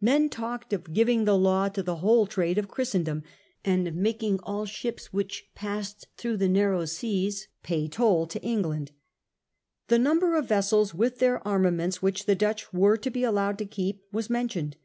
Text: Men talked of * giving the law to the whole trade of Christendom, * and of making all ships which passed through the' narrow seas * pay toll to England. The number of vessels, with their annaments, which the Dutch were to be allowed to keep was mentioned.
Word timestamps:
Men 0.00 0.28
talked 0.30 0.72
of 0.72 0.92
* 0.92 0.92
giving 0.94 1.26
the 1.26 1.38
law 1.38 1.68
to 1.68 1.80
the 1.80 1.98
whole 1.98 2.26
trade 2.26 2.58
of 2.58 2.66
Christendom, 2.66 3.22
* 3.44 3.64
and 3.64 3.86
of 3.86 3.94
making 3.94 4.40
all 4.42 4.66
ships 4.66 5.12
which 5.12 5.48
passed 5.54 6.08
through 6.16 6.38
the' 6.38 6.48
narrow 6.48 6.86
seas 6.86 7.46
* 7.54 7.62
pay 7.62 7.86
toll 7.86 8.26
to 8.26 8.42
England. 8.42 8.90
The 9.86 10.00
number 10.00 10.34
of 10.34 10.48
vessels, 10.48 10.92
with 10.92 11.20
their 11.20 11.38
annaments, 11.46 12.02
which 12.02 12.26
the 12.26 12.34
Dutch 12.34 12.72
were 12.72 12.96
to 12.96 13.10
be 13.10 13.22
allowed 13.22 13.58
to 13.58 13.64
keep 13.64 14.02
was 14.10 14.28
mentioned. 14.28 14.76